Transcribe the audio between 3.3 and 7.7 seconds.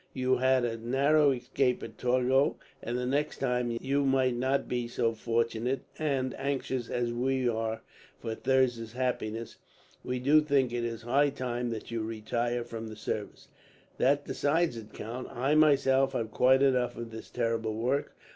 time you might not be so fortunate; and, anxious as we